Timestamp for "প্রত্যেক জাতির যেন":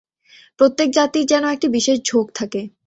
0.59-1.43